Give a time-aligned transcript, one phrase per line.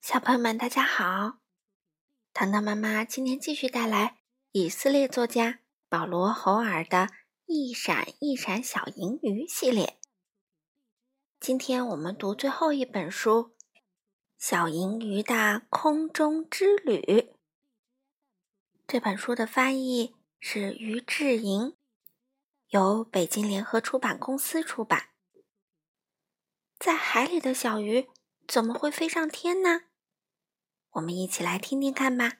[0.00, 1.38] 小朋友们，大家好！
[2.32, 4.18] 糖糖妈妈今天继续带来
[4.52, 7.06] 以色列作家保罗·侯尔的
[7.44, 9.98] 《一闪一闪小银鱼》系列。
[11.38, 13.54] 今天我们读最后一本书
[14.38, 17.00] 《小银鱼的空中之旅》。
[18.86, 21.76] 这本书的翻译是于志莹，
[22.68, 25.10] 由北京联合出版公司出版。
[26.78, 28.08] 在海里的小鱼
[28.46, 29.82] 怎么会飞上天呢？
[30.92, 32.38] 我们一起来听听看吧。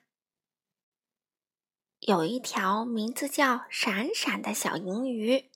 [2.01, 5.51] 有一条名字叫闪闪的小银鱼，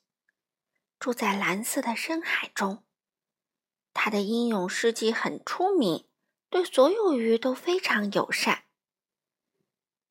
[0.99, 2.85] 住在蓝色的深海中。
[3.95, 6.09] 它的英勇事迹很出名，
[6.51, 8.65] 对所有鱼都非常友善。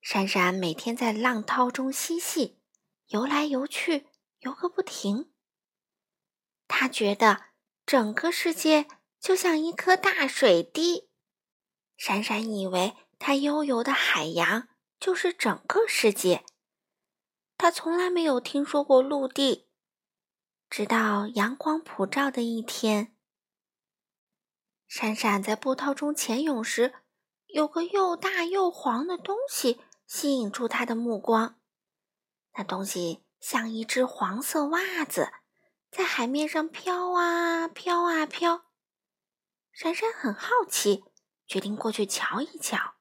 [0.01, 2.59] 闪闪每天在浪涛中嬉戏，
[3.07, 4.07] 游来游去，
[4.39, 5.31] 游个不停。
[6.67, 7.45] 他觉得
[7.85, 8.87] 整个世界
[9.19, 11.10] 就像一颗大水滴。
[12.03, 14.69] 闪闪以为，它悠游的海洋
[14.99, 16.43] 就是整个世界。
[17.59, 19.69] 他从来没有听说过陆地，
[20.67, 23.15] 直到阳光普照的一天，
[24.87, 26.95] 闪闪在波涛中潜泳时，
[27.45, 31.59] 有个又大又黄的东西吸引住他的目光。
[32.55, 35.31] 那东西像一只黄色袜子，
[35.91, 38.65] 在海面上飘啊飘啊飘。
[39.71, 41.03] 闪闪很好奇。
[41.51, 42.93] 决定过去瞧一瞧。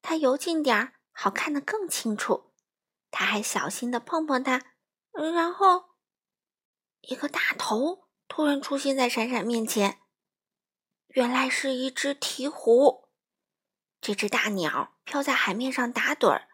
[0.00, 2.52] 他游近点儿，好看得更清楚。
[3.10, 4.64] 他还小心地碰碰它，
[5.10, 5.96] 然后，
[7.00, 10.02] 一个大头突然出现在闪闪面前。
[11.08, 13.08] 原来是一只鹈鹕。
[14.00, 16.48] 这只大鸟飘在海面上打盹儿，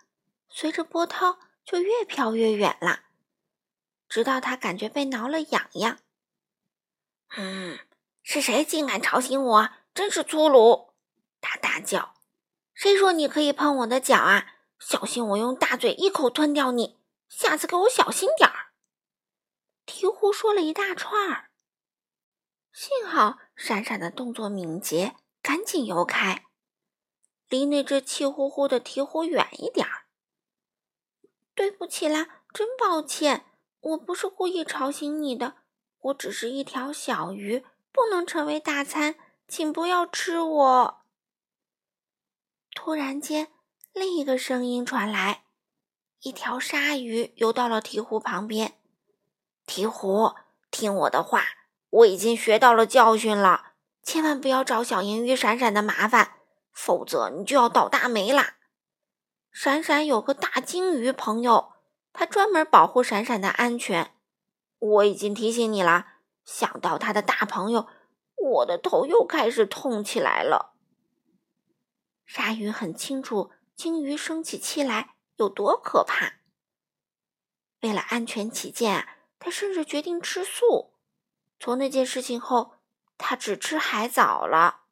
[0.48, 3.02] 随着波涛就越飘越远了，
[4.08, 5.98] 直到它感觉被挠了痒痒。
[7.36, 7.78] 嗯，
[8.22, 9.70] 是谁竟敢吵醒我？
[9.94, 10.94] 真是粗鲁！
[11.40, 12.14] 他大叫
[12.72, 14.54] ：“谁说你可以碰我的脚啊？
[14.78, 16.98] 小心我用大嘴一口吞掉你！
[17.28, 18.72] 下次给我小心点儿！”
[19.86, 21.50] 鹈鹕说了一大串儿。
[22.72, 26.46] 幸好闪闪的动作敏捷，赶紧游开，
[27.48, 30.06] 离那只气呼呼的鹈鹕远一点儿。
[31.54, 33.44] 对不起啦，真抱歉，
[33.80, 35.56] 我不是故意吵醒你的，
[36.00, 37.62] 我只是一条小鱼，
[37.92, 39.16] 不能成为大餐。
[39.48, 41.02] 请不要吃我！
[42.74, 43.48] 突然间，
[43.92, 45.44] 另一个声音传来，
[46.20, 48.78] 一条鲨鱼游到了鹈鹕旁边。
[49.66, 50.34] 鹈鹕，
[50.70, 51.44] 听我的话，
[51.90, 56.36] 我已经学到了教训了，千万不要找小银鱼闪闪的麻烦，
[56.72, 58.56] 否则你就要倒大霉啦！
[59.52, 61.74] 闪闪有个大鲸鱼朋友，
[62.14, 64.14] 他专门保护闪闪的安全。
[64.78, 66.06] 我已经提醒你了，
[66.44, 67.86] 想到他的大朋友。
[68.52, 70.76] 我的头又开始痛起来了。
[72.24, 76.40] 鲨鱼很清楚鲸鱼生起气来有多可怕，
[77.80, 79.08] 为了安全起见，
[79.38, 80.94] 他甚至决定吃素。
[81.58, 82.76] 从那件事情后，
[83.18, 84.82] 他只吃海藻了。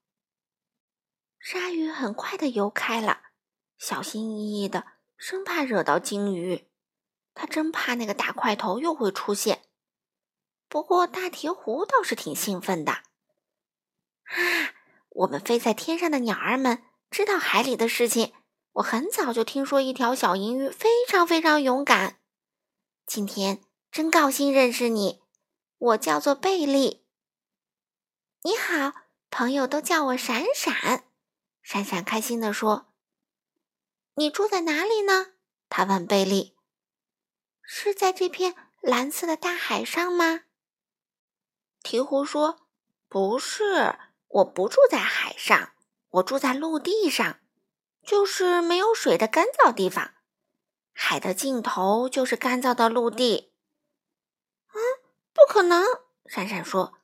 [1.38, 3.22] 鲨鱼很快的游开了，
[3.78, 6.69] 小心翼翼的，生怕惹到鲸鱼。
[7.32, 9.62] 他真怕那个大块头又会出现。
[10.69, 13.03] 不过大鹈鹕倒是挺兴奋的。
[14.30, 14.74] 啊！
[15.10, 18.32] 我们飞在天上的鸟儿们知道海里的事情。
[18.74, 22.20] 我很早就听说一条小银鱼非常非常勇敢。
[23.04, 25.20] 今天真高兴认识你，
[25.78, 27.04] 我叫做贝利。
[28.42, 28.92] 你好，
[29.28, 31.04] 朋友都叫我闪闪。
[31.62, 32.92] 闪闪开心地说
[34.14, 35.32] ：“你住在哪里呢？”
[35.68, 36.56] 他问贝利
[37.60, 40.42] ：“是在这片蓝色的大海上吗？”
[41.82, 42.68] 鹈鹕说
[43.08, 43.98] ：“不是。”
[44.30, 45.72] 我不住在海上，
[46.10, 47.41] 我住在陆地上，
[48.04, 50.12] 就是没有水的干燥地方。
[50.92, 53.52] 海的尽头就是干燥的陆地。
[54.72, 54.78] 嗯，
[55.32, 55.84] 不可能！
[56.26, 56.98] 闪闪说：“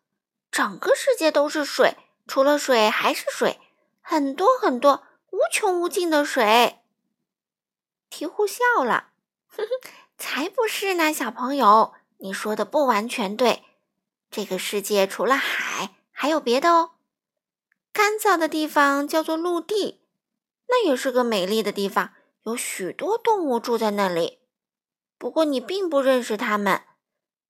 [0.52, 1.96] 整个世界都是水，
[2.28, 3.58] 除了水还是水，
[4.00, 6.78] 很多很多，无穷无尽的水。”
[8.08, 9.10] 鹈鹕笑了
[9.50, 13.64] ：“哼哼，才不是呢，小朋友，你说的不完全对。
[14.30, 16.92] 这个世界除了海，还有别的哦。”
[17.96, 20.02] 干燥的地方叫做陆地，
[20.68, 22.12] 那也是个美丽的地方，
[22.42, 24.40] 有许多动物住在那里。
[25.16, 26.82] 不过你并不认识它们，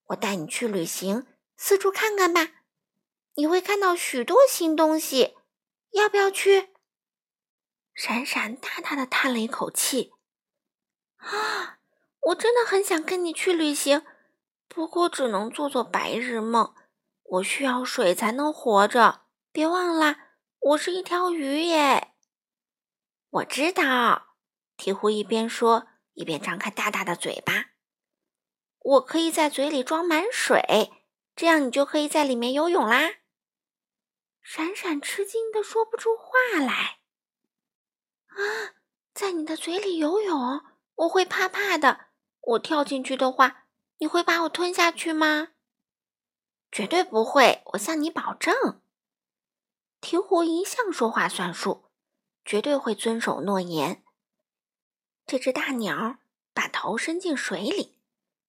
[0.07, 1.27] 我带你去旅行，
[1.57, 2.53] 四处看看吧。
[3.35, 5.35] 你会看到许多新东西，
[5.91, 6.69] 要不要去？
[7.93, 10.13] 闪闪大大的叹了一口气
[11.19, 11.79] ：“啊，
[12.21, 14.07] 我真的很想跟你去旅行，
[14.69, 16.73] 不过只能做做白日梦。
[17.25, 20.19] 我需要水才能活着，别忘了。”
[20.59, 22.13] 我是一条鱼耶。
[23.31, 24.35] 我知道。
[24.77, 27.71] 鹈鹕一边说，一边张开大大的嘴巴。
[28.79, 30.93] 我可以在嘴里装满水，
[31.35, 33.15] 这样你就可以在里面游泳啦。
[34.43, 36.99] 闪闪吃惊的说不出话来。
[38.27, 38.75] 啊，
[39.15, 40.63] 在你的嘴里游泳，
[40.95, 42.09] 我会怕怕的。
[42.41, 43.67] 我跳进去的话，
[43.99, 45.49] 你会把我吞下去吗？
[46.71, 48.83] 绝对不会，我向你保证。
[50.07, 51.91] 鹈鹕一向说话算数，
[52.45, 54.05] 绝对会遵守诺言。
[55.27, 56.19] 这只大鸟
[56.55, 57.99] 把头伸进水里，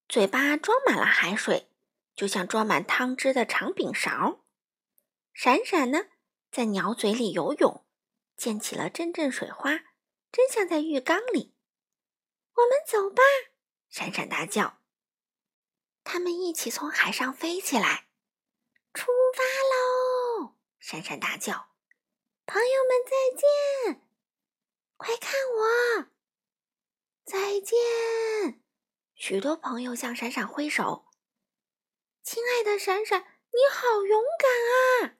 [0.07, 1.71] 嘴巴装满了海水，
[2.13, 4.45] 就像装满汤汁的长柄勺。
[5.33, 6.09] 闪闪呢，
[6.51, 7.83] 在鸟嘴里游泳，
[8.35, 9.79] 溅起了阵阵水花，
[10.31, 11.55] 真像在浴缸里。
[12.53, 13.23] 我们走吧！
[13.89, 14.77] 闪闪大叫。
[16.03, 18.05] 他们一起从海上飞起来，
[18.93, 19.43] 出发！
[20.89, 21.71] 闪闪大叫
[22.47, 24.07] ：“朋友们再见！
[24.95, 26.05] 快看我！
[27.25, 28.63] 再见！”
[29.13, 31.09] 许多朋友向闪闪挥手。
[32.23, 35.17] 亲爱的闪闪，你好勇敢啊！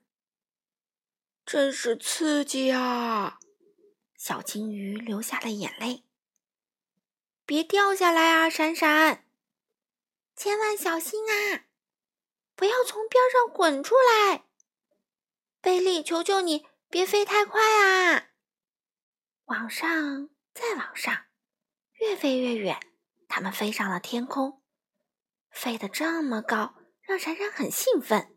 [1.45, 3.37] 真是刺激啊！
[4.15, 6.05] 小金鱼流下了眼泪。
[7.45, 9.27] 别掉下来啊，闪闪！
[10.33, 11.65] 千万小心啊！
[12.55, 14.46] 不要从边上滚出来。
[15.61, 18.29] 贝利，求求你，别飞太快啊！
[19.45, 21.25] 往上，再往上，
[21.99, 22.79] 越飞越远，
[23.27, 24.61] 他们飞上了天空，
[25.49, 28.35] 飞得这么高，让闪闪很兴奋。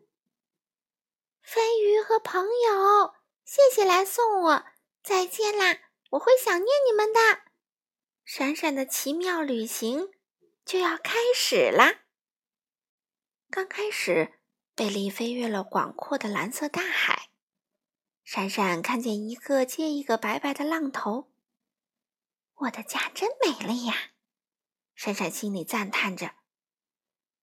[1.41, 3.13] 飞鱼和朋友，
[3.43, 4.65] 谢谢来送我，
[5.03, 5.79] 再见啦！
[6.11, 7.19] 我会想念你们的。
[8.25, 10.11] 闪闪的奇妙旅行
[10.65, 12.03] 就要开始啦！
[13.49, 14.39] 刚开始，
[14.81, 17.29] 贝利飞越了广阔的蓝色大海，
[18.23, 21.31] 闪闪看见一个接一个白白的浪头。
[22.55, 23.93] 我的家真美丽呀！
[24.95, 26.31] 闪闪心里赞叹着。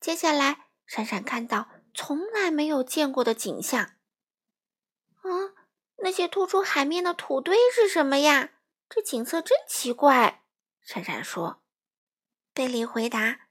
[0.00, 3.84] 接下来，闪闪看到从来没有见过的景象。
[3.84, 5.54] 啊，
[5.98, 8.50] 那些突出海面的土堆是什么呀？
[8.88, 10.42] 这景色真奇怪。
[10.80, 11.62] 闪闪说
[12.52, 13.42] ：“贝利回答，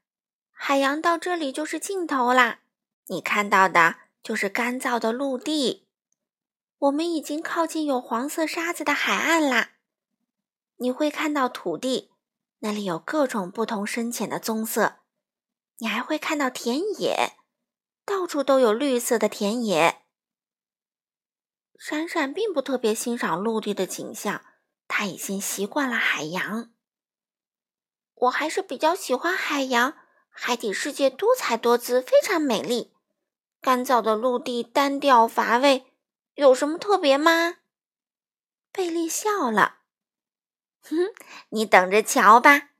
[0.50, 2.60] 海洋到这里就是尽头啦。
[3.08, 5.88] 你看到的就是干燥的陆地。
[6.78, 9.72] 我们已经靠近有黄色沙子的海岸啦。
[10.76, 12.12] 你会看到土地，
[12.60, 15.00] 那里有各种不同深浅的棕色。
[15.78, 17.32] 你还会看到田野，
[18.04, 20.02] 到处都有绿色的田野。”
[21.78, 24.44] 闪闪并不特别欣赏陆地的景象，
[24.86, 26.72] 他已经习惯了海洋。
[28.14, 29.96] 我还是比较喜欢海洋，
[30.28, 32.92] 海底世界多彩多姿，非常美丽。
[33.60, 35.92] 干燥的陆地单调乏味，
[36.34, 37.56] 有什么特别吗？
[38.72, 39.78] 贝利笑了，
[40.82, 41.12] 哼，
[41.48, 42.70] 你等着瞧吧。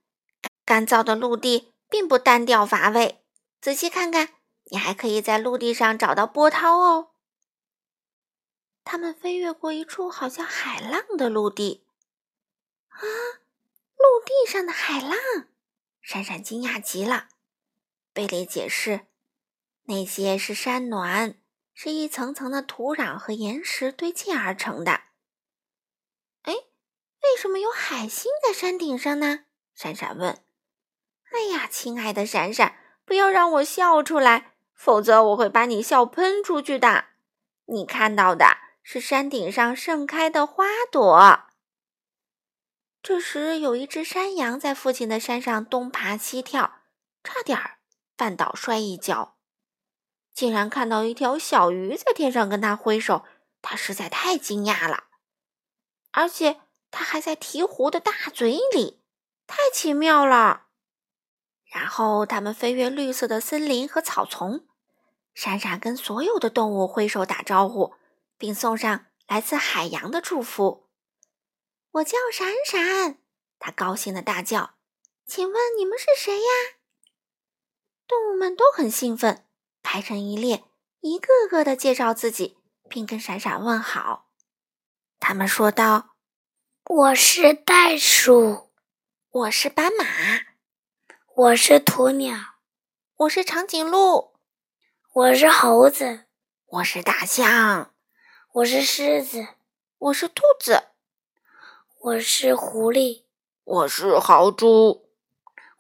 [0.65, 3.25] 干燥的陆地并不单调乏味，
[3.61, 4.35] 仔细看看，
[4.65, 7.11] 你还可以在陆地上找到波涛哦。
[8.85, 11.85] 他们飞越过一处好像海浪的陆地，
[12.89, 13.01] 啊，
[13.97, 15.19] 陆地上的海浪！
[16.01, 17.29] 闪闪惊讶极了。
[18.13, 19.07] 贝利解释
[19.89, 21.35] ：“那些是山峦，
[21.75, 25.03] 是一层层的土壤和岩石堆砌而成的。”
[26.45, 29.47] 哎，为什么有海星在山顶上呢？
[29.75, 30.43] 闪闪问。
[31.33, 37.07] “哎呀，亲爱的闪闪，不要让我笑出来，否则我会把你笑喷出去的。
[37.67, 38.59] 你看到的。”
[38.91, 41.51] 是山顶上盛开的花朵。
[43.03, 46.81] 这时，有一只山羊在附近的山上东爬西跳，
[47.23, 47.59] 差点
[48.17, 49.38] 绊倒摔一跤。
[50.39, 53.25] 竟然看到一条小鱼在天上跟他挥手，
[53.61, 55.09] 他实在太惊讶了。
[56.13, 56.61] 而且，
[56.93, 59.03] 它还在鹈鹕的大嘴里，
[59.49, 60.67] 太奇妙了。
[61.65, 64.65] 然后，他们飞越绿色的森林和草丛，
[65.35, 67.95] 闪闪跟所有的动物挥手打招呼。
[68.39, 70.89] 并送上来自海洋的祝福。
[71.91, 73.19] 我叫闪闪，
[73.59, 74.77] 他高兴的大叫
[75.27, 76.49] ：“请问你们是谁呀？”
[78.07, 79.45] 动物们都很兴奋，
[79.91, 80.65] 排成一列，
[81.01, 82.59] 一个个的介绍自己，
[82.91, 84.27] 并跟闪闪问好。
[85.19, 86.11] 他们说道
[86.85, 88.69] ：“我是袋鼠，
[89.31, 90.05] 我是斑马，
[91.37, 92.37] 我是鸵鸟，
[93.17, 94.35] 我是长颈鹿，
[95.11, 96.27] 我是猴子，
[96.67, 97.95] 我是大象。”
[98.53, 99.47] 我是狮子，
[99.97, 100.83] 我是兔子，
[101.99, 103.23] 我是狐狸，
[103.65, 105.09] 我是豪猪，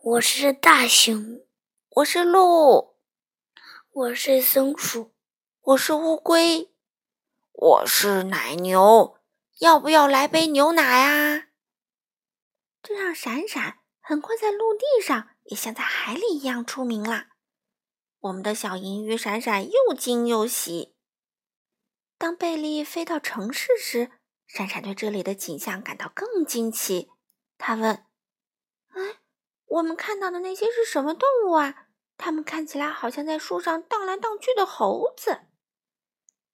[0.01, 1.43] 我是大熊，
[1.91, 2.95] 我是鹿，
[3.99, 5.13] 我是松鼠，
[5.61, 6.71] 我是乌龟，
[7.51, 9.19] 我是奶牛，
[9.59, 11.49] 要不要来杯牛奶啊？
[12.81, 17.31] 这让闪闪很快在陆地上也像在海里一样出名了。
[18.21, 20.95] 我们的小银鱼闪闪又惊又喜。
[22.17, 24.13] 当贝利飞到城市时，
[24.47, 27.11] 闪闪对这里的景象感到更惊奇。
[27.57, 28.07] 他问
[28.95, 29.19] ：“哎，
[29.67, 31.88] 我们看到的那些是什么动物啊？
[32.19, 35.47] 它们看起来好像在树上荡来荡去的猴子。”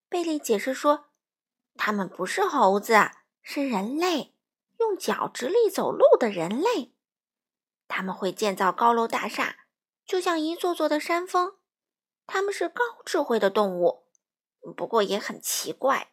[0.08, 1.06] 贝利解释说
[1.74, 2.94] ：“他们不是猴子，
[3.42, 4.36] 是人类，
[4.78, 6.94] 用脚直立走路的人类。
[7.88, 9.66] 他们会建造高楼大厦，
[10.06, 11.56] 就像一座座的山峰。
[12.26, 14.06] 他们是高智慧的动物，
[14.76, 16.12] 不过也很奇怪。”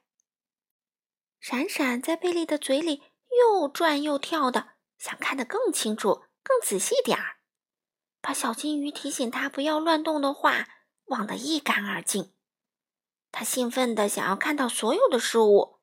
[1.39, 3.03] 闪闪在贝利的嘴里
[3.39, 7.37] 又转又跳的，想看得更清楚、更仔细点儿，
[8.21, 10.67] 把小金鱼提醒他不要乱动的话
[11.05, 12.33] 忘得一干二净。
[13.31, 15.79] 他兴奋地想要看到所有的事物，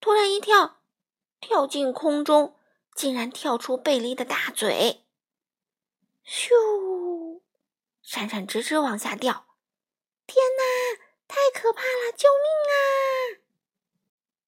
[0.00, 0.82] 突然一跳，
[1.40, 2.56] 跳进空中，
[2.94, 5.04] 竟然跳出贝利的大嘴！
[6.26, 7.40] 咻！
[8.02, 9.46] 闪闪直直往下掉。
[10.26, 12.12] 天哪，太可怕了！
[12.16, 12.76] 救命啊！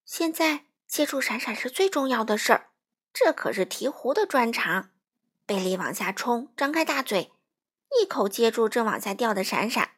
[0.04, 2.70] 现在接住闪闪是最重要的事儿，
[3.12, 4.90] 这可是鹈鹕的专长。
[5.44, 7.32] 贝利往下冲，张开大嘴，
[8.00, 9.96] 一口接住正往下掉的闪闪。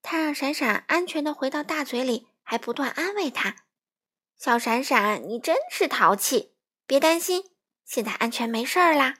[0.00, 3.56] 他让闪闪安全的回到大嘴里，还不断安慰他
[4.36, 6.54] ：“小闪闪，你真是淘气！
[6.86, 7.50] 别担心，
[7.84, 9.18] 现在安全没事儿啦。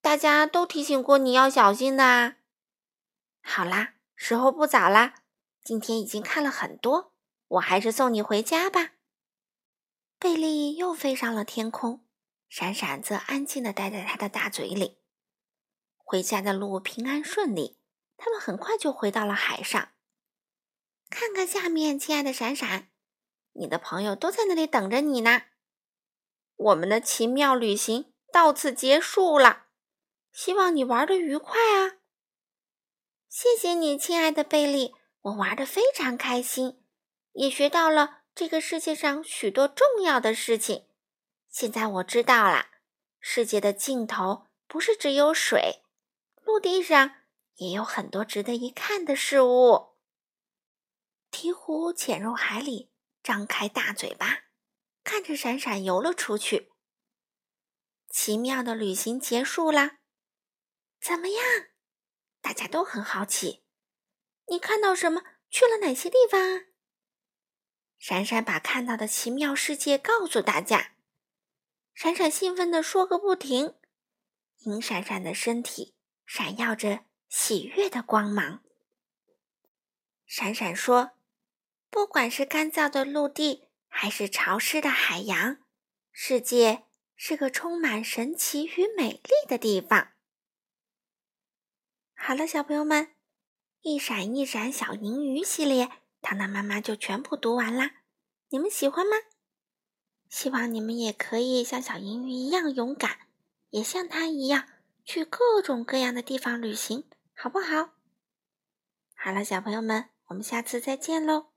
[0.00, 2.36] 大家都提醒过你要小心的啊。
[3.42, 5.22] 好啦，时候不早啦，
[5.62, 7.12] 今天已经看了很多，
[7.48, 8.92] 我还是送你回家吧。”
[10.18, 12.04] 贝利又飞上了天空，
[12.54, 14.98] 闪闪则安静的待在他的大嘴里。
[15.96, 17.78] 回家的路平安顺利。
[18.18, 19.92] 他们很快就回到了海上。
[21.08, 22.90] 看看下面，亲爱的闪闪，
[23.54, 25.44] 你的朋友都在那里等着你呢。
[26.56, 29.68] 我们的奇妙旅行到此结束了，
[30.30, 31.96] 希望你玩的愉快啊！
[33.30, 36.84] 谢谢你，亲爱的贝利，我玩的非常开心，
[37.32, 40.86] 也学到了这个世界上许多重要的事情。
[41.52, 42.66] 现在我知道了，
[43.20, 45.84] 世界的尽头不是只有水，
[46.42, 47.18] 陆地上。
[47.56, 49.98] 也有很多值得一看的事物。
[51.30, 52.90] 鹈鹕潜入海里，
[53.22, 54.44] 张开大嘴巴，
[55.04, 56.72] 看着闪闪游了出去。
[58.08, 59.98] 奇妙的旅行结束了，
[60.98, 61.44] 怎么样？
[62.40, 63.62] 大家都很好奇。
[64.46, 65.22] 你看到什么？
[65.50, 66.64] 去了哪些地方？
[67.98, 70.91] 闪闪把看到的奇妙世界告诉大家。
[71.94, 73.74] 闪闪兴奋地说个不停，
[74.64, 75.94] 银闪闪的身体
[76.26, 77.04] 闪耀着。
[77.34, 78.62] 喜悦的光芒。
[80.26, 81.12] 闪闪说
[81.88, 85.56] ：“不管是干燥的陆地，还是潮湿的海洋，
[86.10, 86.84] 世界
[87.16, 90.12] 是个充满神奇与美丽的地方。”
[92.14, 93.14] 好了，小朋友们，
[93.80, 95.88] 一闪一闪小银鱼系列，
[96.20, 98.02] 糖糖妈妈就全部读完啦。
[98.50, 99.16] 你们喜欢吗？
[100.32, 103.18] 希望你们也可以像小银鱼一样勇敢，
[103.68, 104.66] 也像它一样
[105.04, 107.04] 去各种各样的地方旅行。
[107.34, 107.90] 好不好？
[109.14, 111.51] 好了，小朋友们，我们下次再见喽。